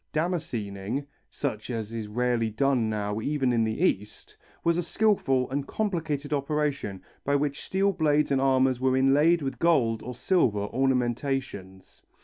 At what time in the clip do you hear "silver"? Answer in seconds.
10.15-10.61